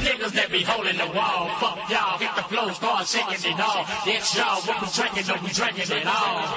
[0.00, 1.48] niggas that be holding the wall.
[1.60, 3.84] Fuck y'all, hit the flow, start shaking it all.
[4.06, 6.48] Yes, y'all, what we drinking, no, we drinking it all.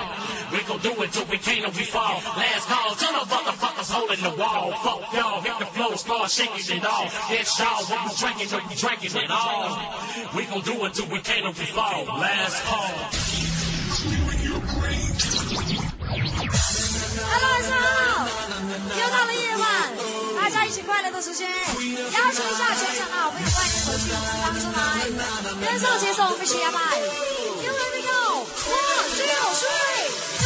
[0.52, 2.22] We gon' do it till we can't or we fall.
[2.38, 4.72] Last call, tell the motherfuckers holding the wall.
[4.84, 7.06] Fuck y'all, hit the flow, start shaking it all.
[7.30, 9.78] Yes, y'all, what we drinking, no, we drinking it all.
[10.36, 12.06] We gon' do it till we can't or we fall.
[12.06, 12.94] Last call.
[17.30, 18.28] Hello，晚上好！
[18.98, 19.66] 又到了夜晚，
[20.45, 21.49] 大家一起快乐的时间。
[21.49, 24.11] 邀请一下全场的好朋友，快点手机
[24.43, 24.79] 放出来，
[25.59, 26.79] 跟上节奏，我们一起摇摆。
[27.63, 29.65] Here we go，one two three，
[30.39, 30.45] 高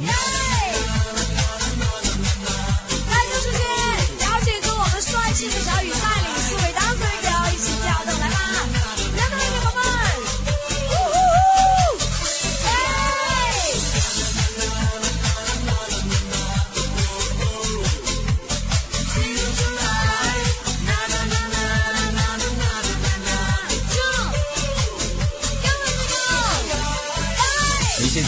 [0.00, 0.39] 起！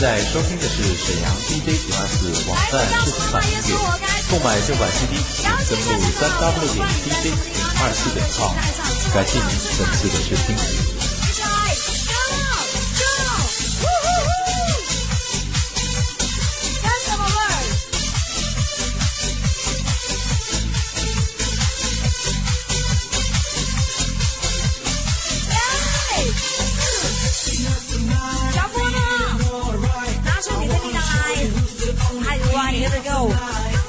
[0.03, 3.79] 在收听的是沈阳 DJ 九二四网站视频版音乐，
[4.33, 5.15] 购买正版 CD
[5.65, 8.51] 请登录三 W 点 DJ 零二四点 com。
[9.15, 9.47] 感谢您
[9.79, 10.92] 本次的收听。
[33.33, 33.82] night.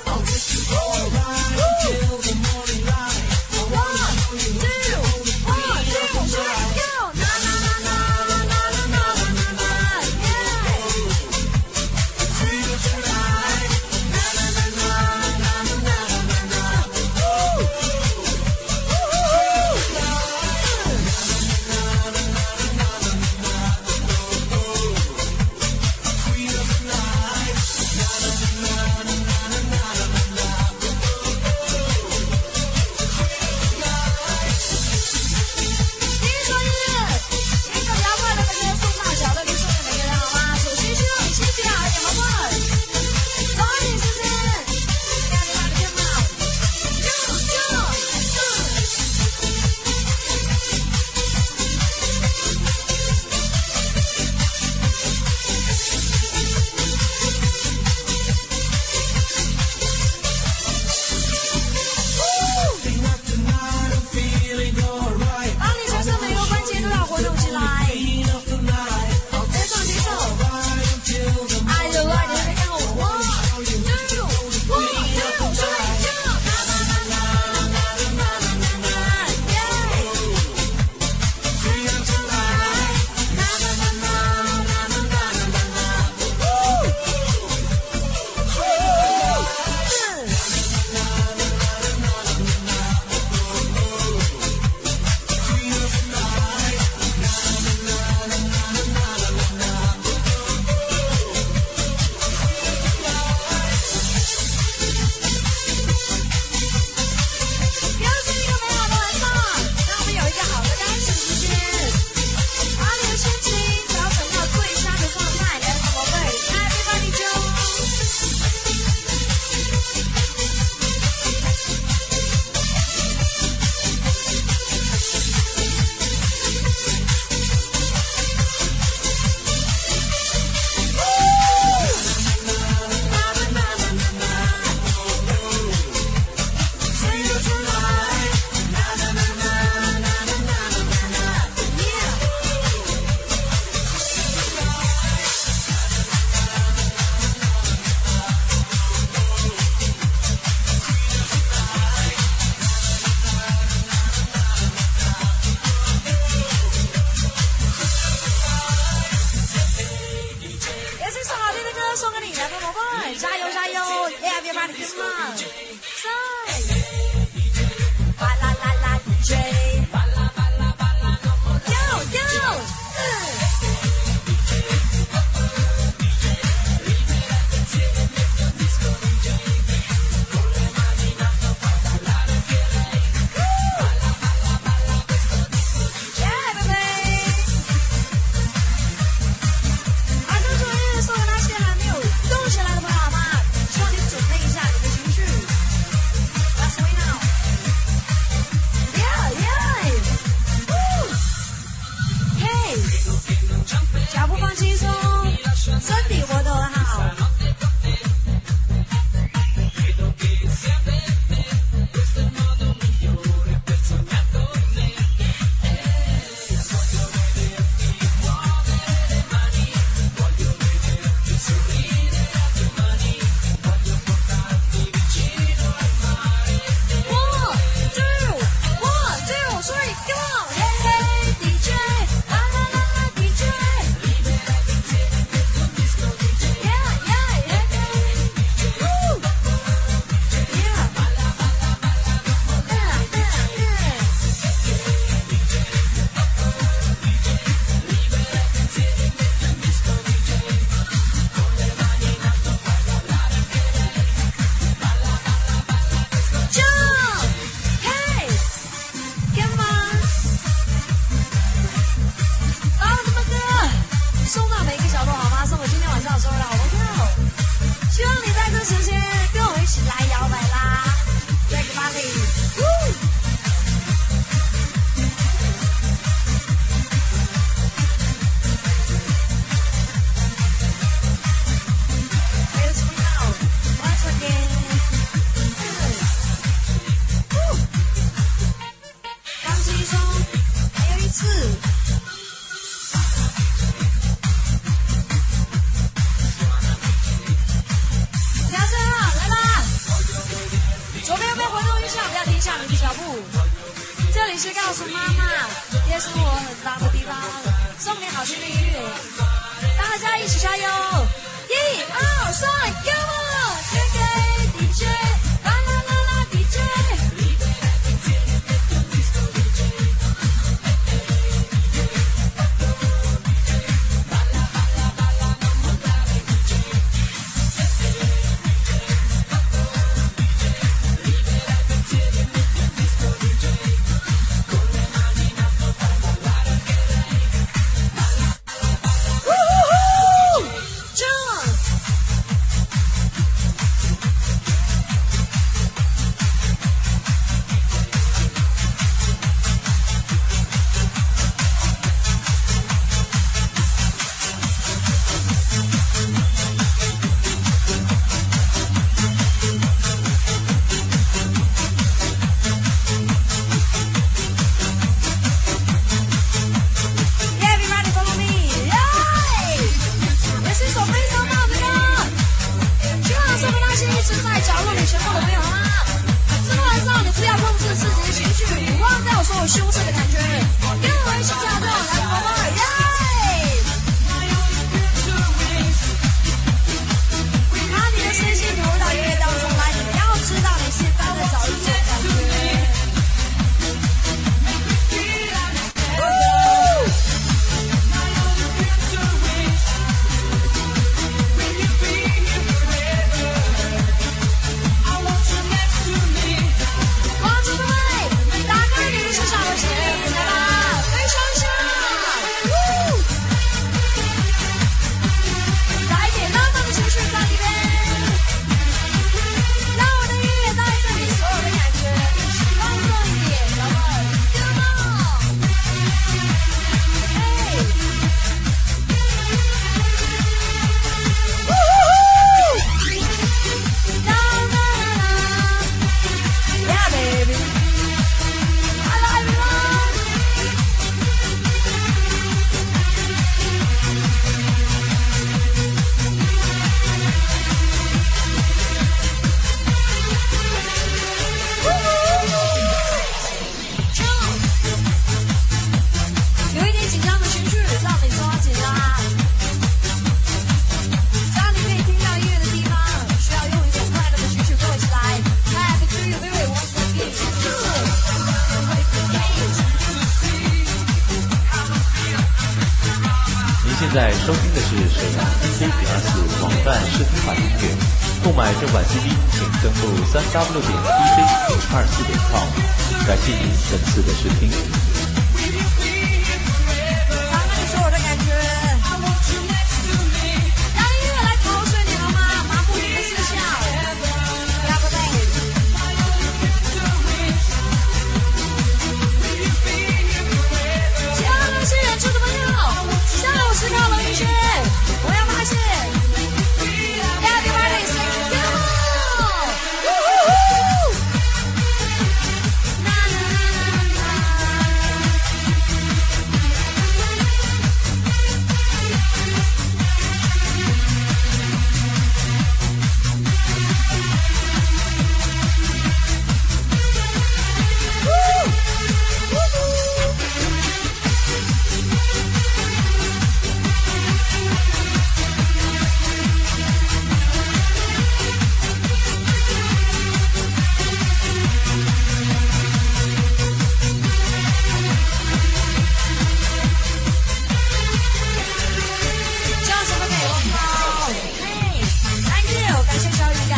[480.14, 481.18] 三 w 点 tc
[481.50, 484.83] 五二四点 com，感谢您本次的收听。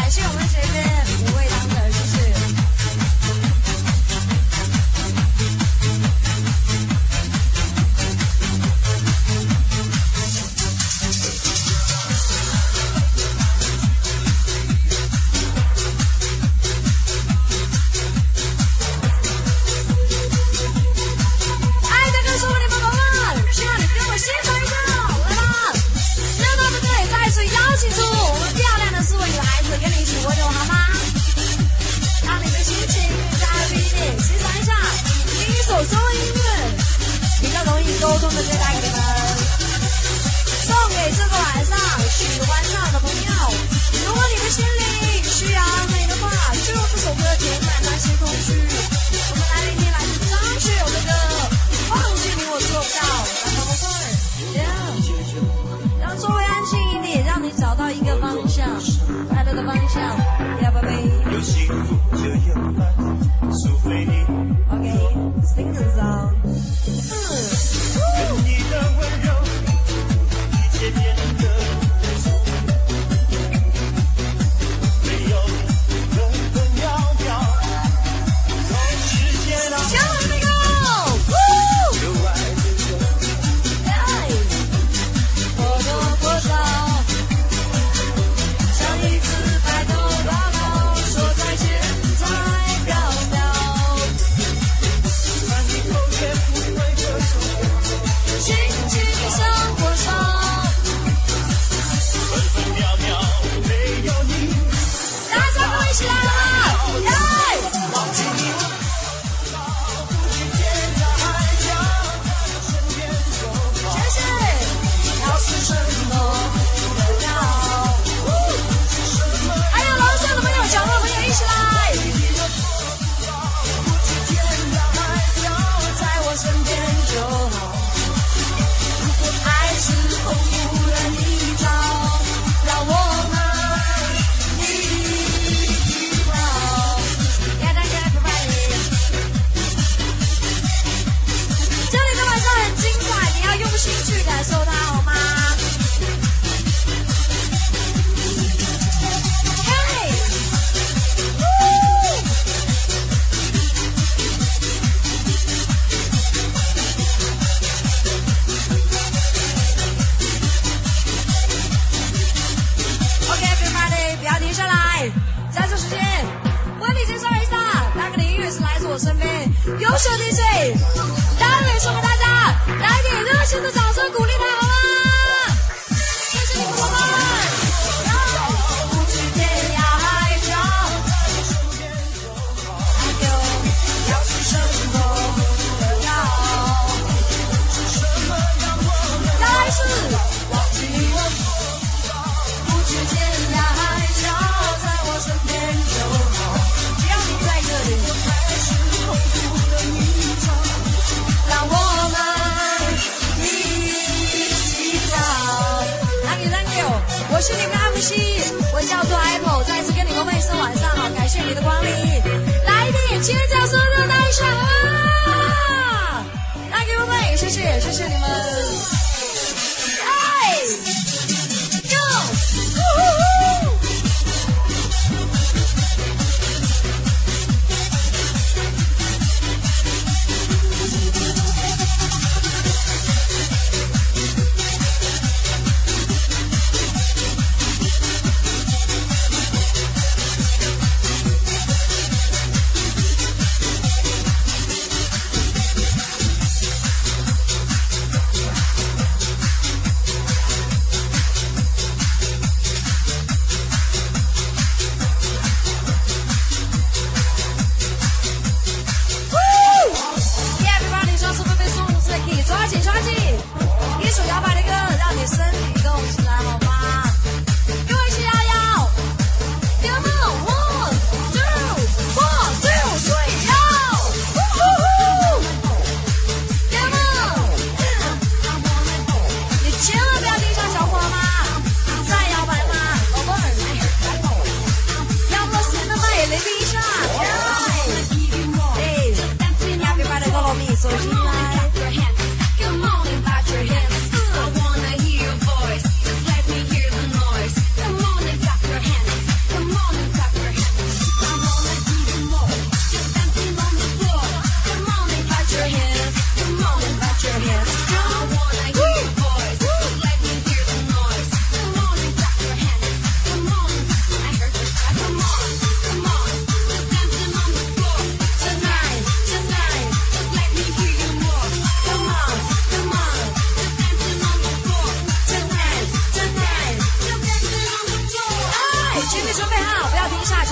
[0.04, 0.43] 张学友。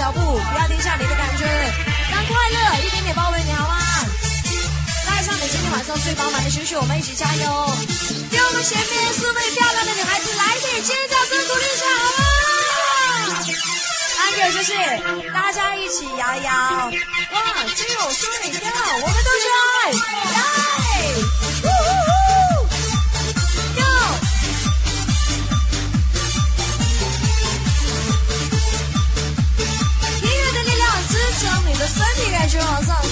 [0.04, 1.46] 脚步不要停下你的感觉。
[2.12, 3.78] 让快乐一点点包围你好吗？
[5.08, 7.74] 带上你今天晚上最饱满的星星我们一起加油。
[8.30, 12.28] 给我们前面四位漂亮的女孩子来点尖叫声鼓励一下好吗？
[14.52, 14.76] 谢谢
[15.32, 16.52] 大家一起摇一摇。
[16.52, 19.94] 哇只有说你跳我们都是爱。
[20.34, 20.36] 来
[32.54, 33.03] 吃，好色。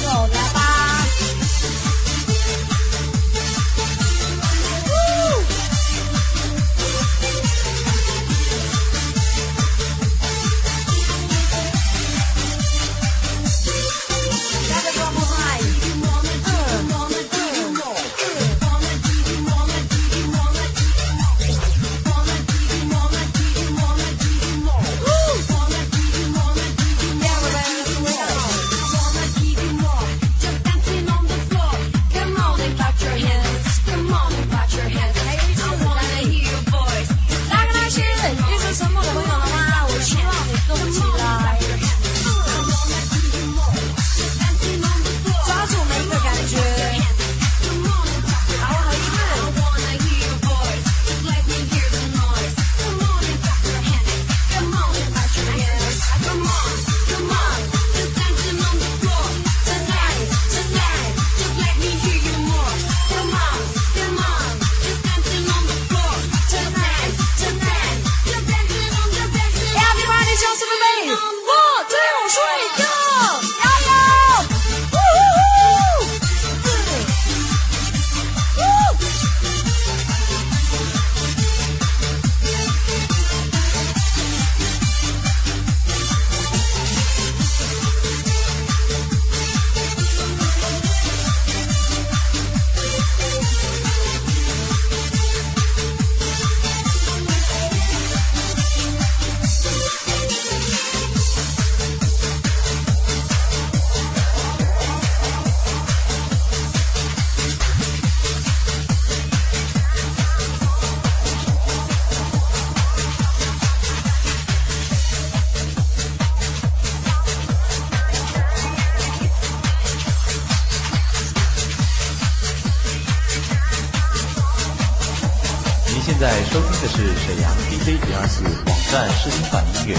[127.01, 129.97] 是沈阳 DJ 零二四网站试听版音乐。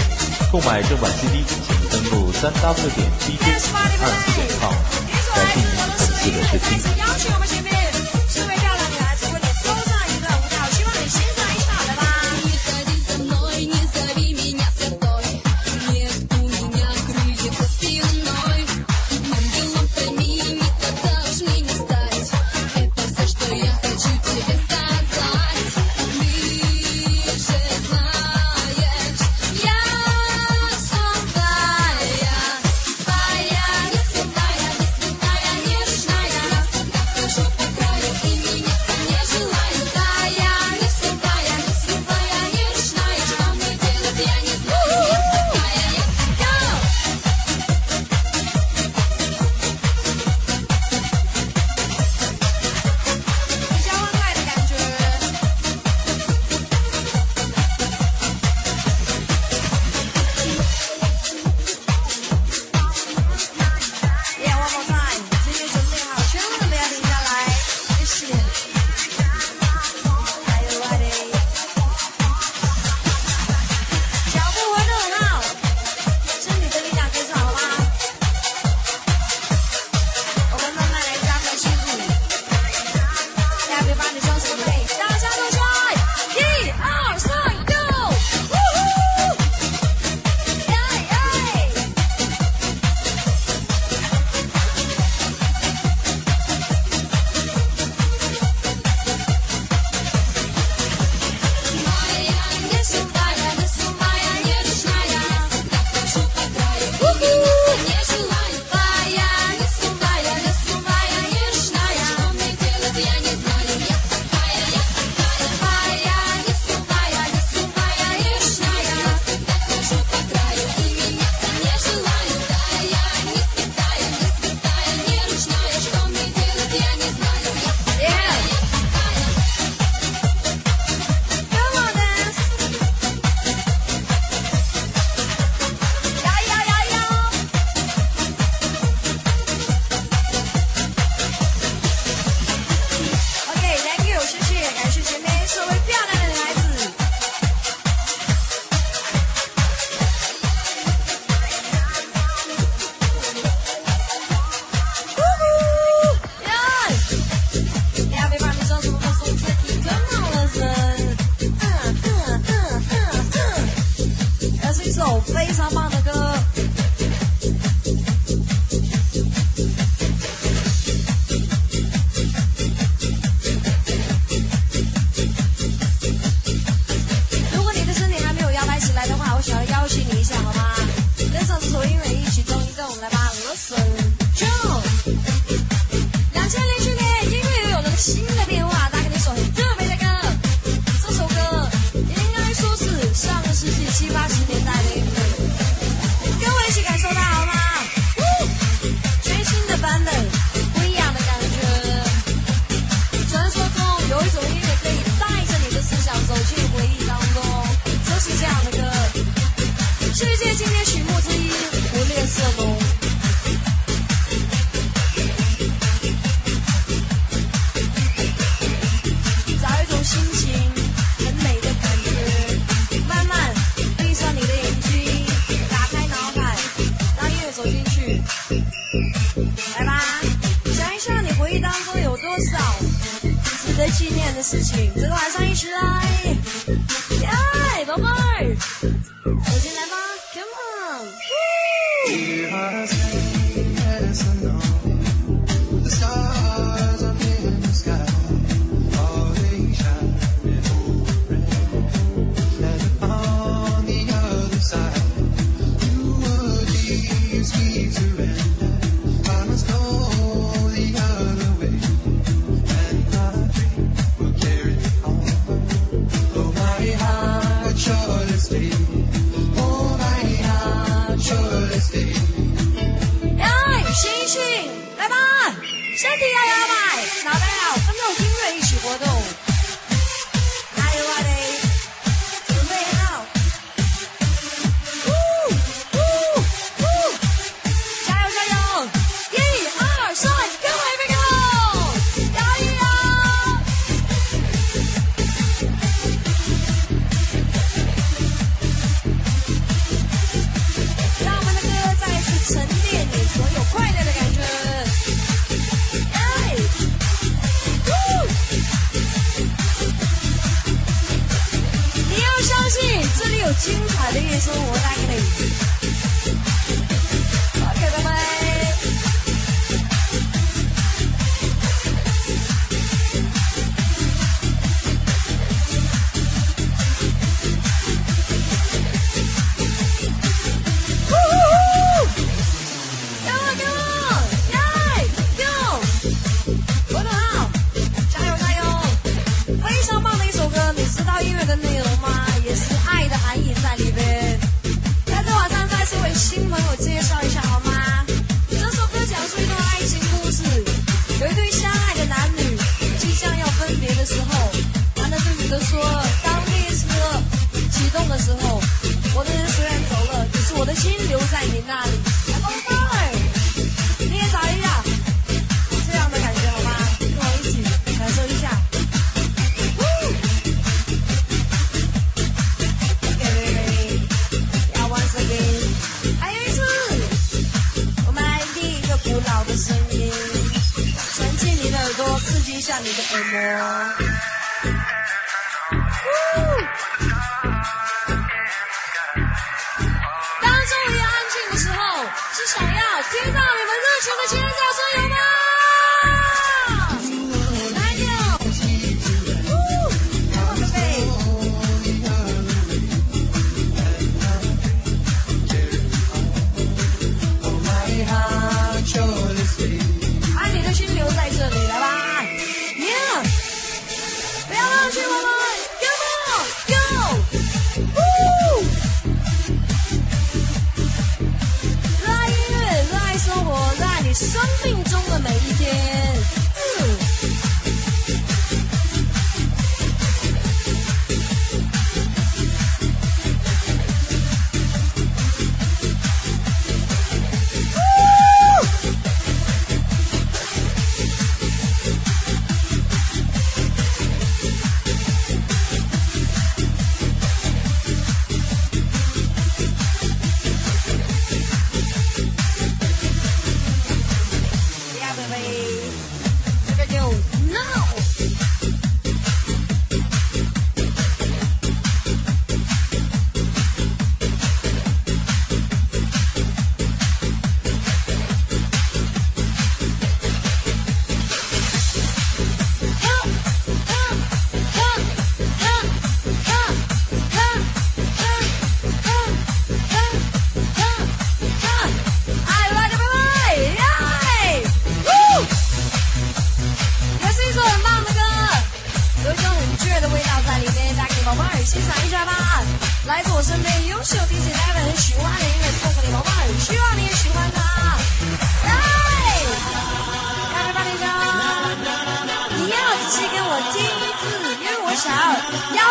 [0.51, 4.71] 购买正版 CD，请登录三 W 点 DJ 二四点 com。
[5.35, 7.82] 感谢您本次的试听。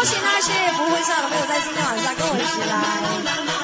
[0.05, 3.62] 谢谢那些不会笑的朋友在今天晚上跟我一起来。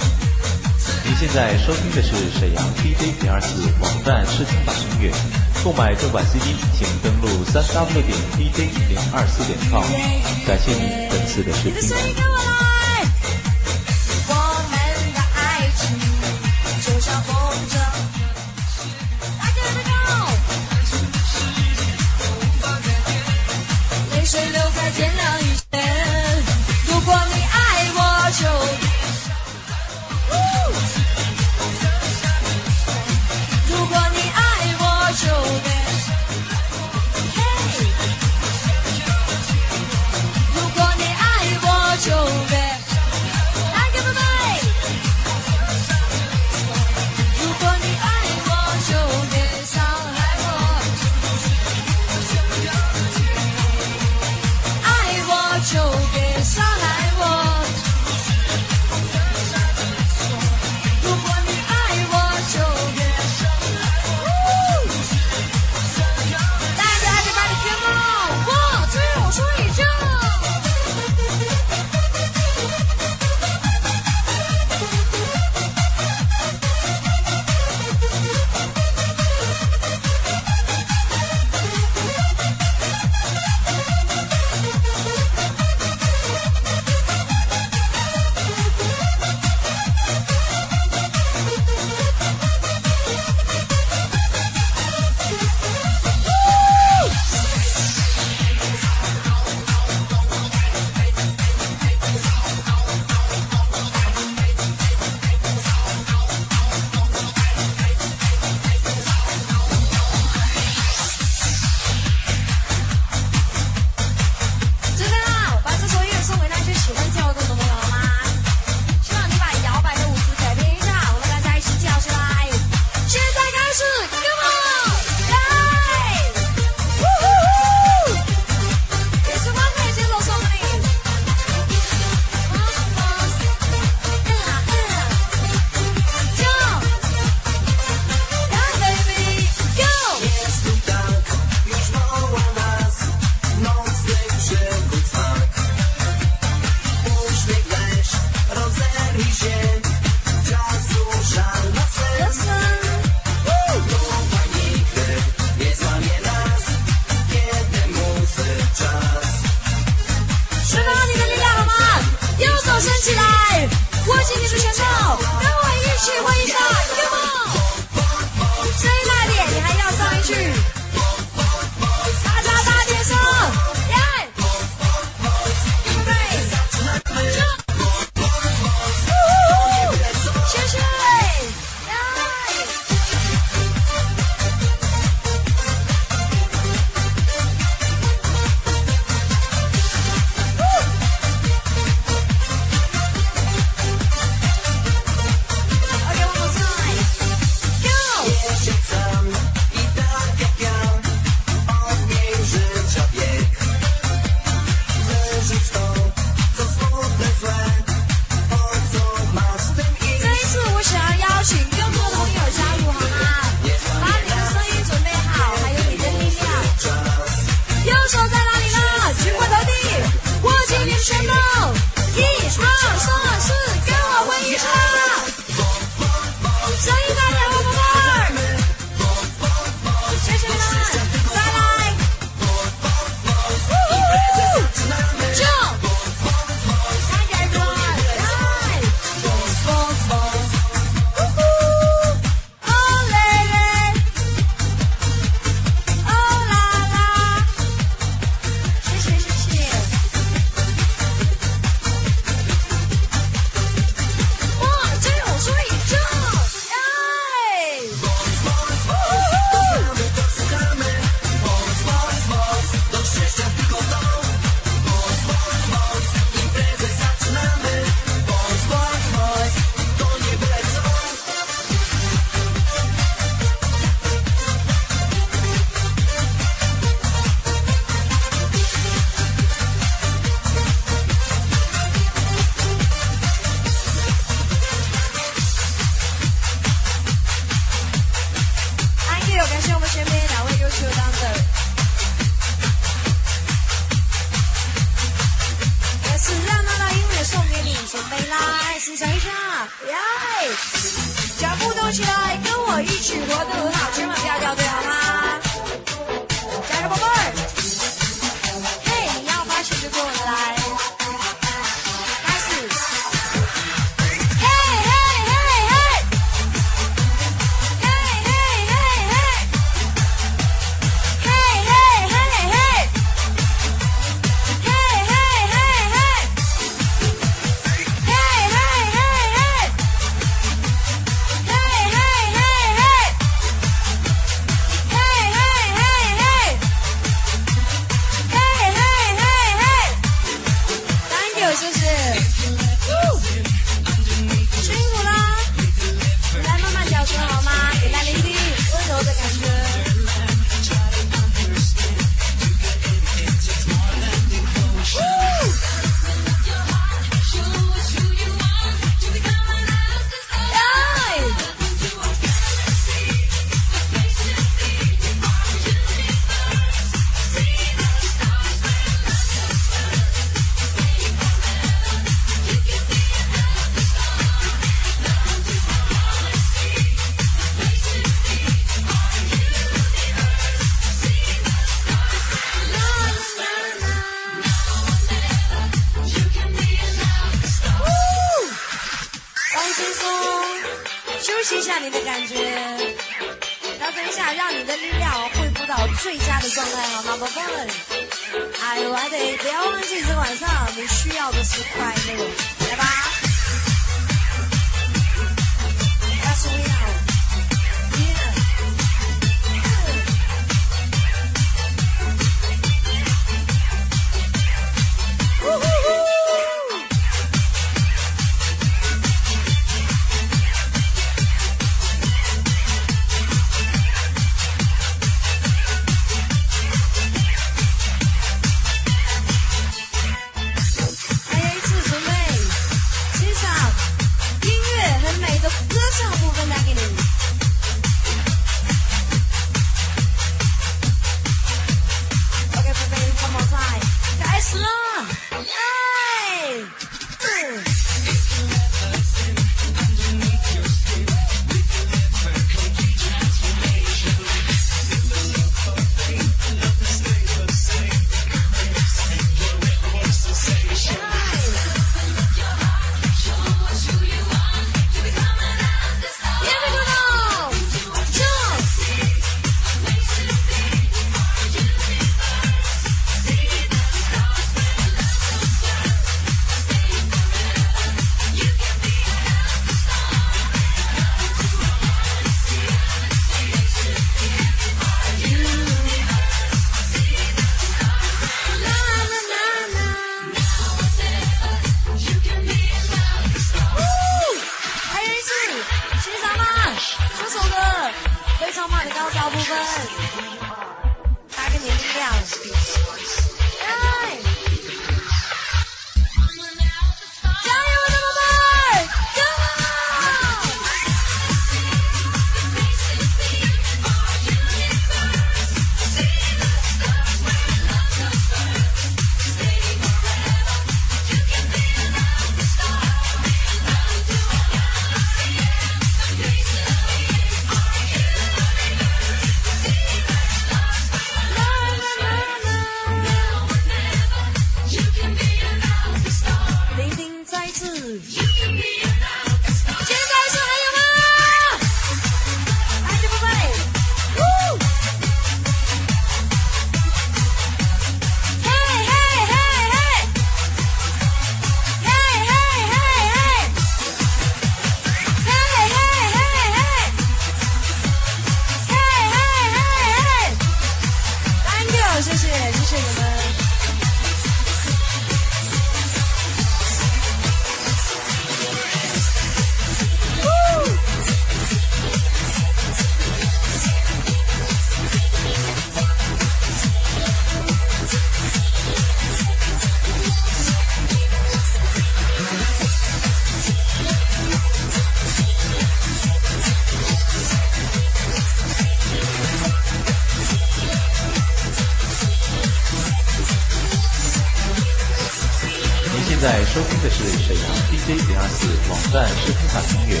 [596.24, 600.00] 在收听的是沈阳 dj 零二四网站视频版音乐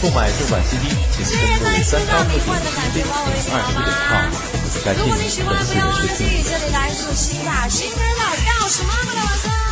[0.00, 4.30] 购买正版 cd 请登录三 w 点一零二七点 com
[4.84, 7.12] 感谢您粉丝的视频这里来新
[7.68, 9.63] 新妈妈的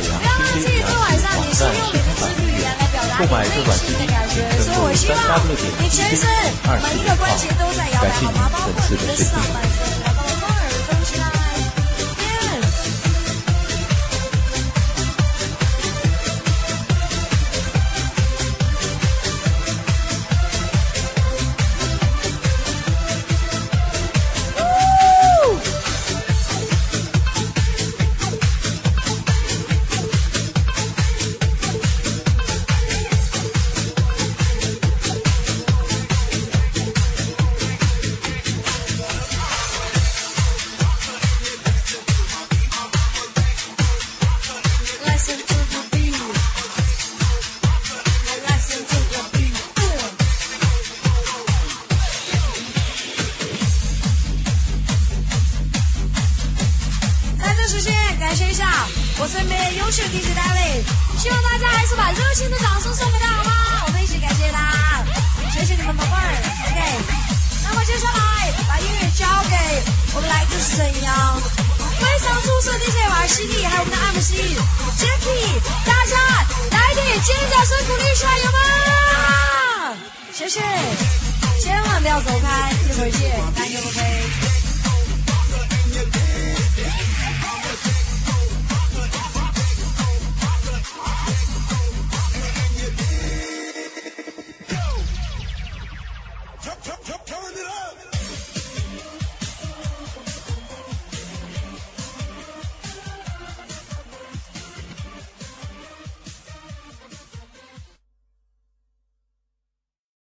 [0.00, 5.18] 不要忘记这晚上你是用你的肢体语言来表达你内心的感觉所以我希望
[5.78, 6.24] 你全身
[6.80, 8.48] 每一个关节都在摇摆好吗？
[8.52, 8.58] 包
[9.06, 9.60] 的上半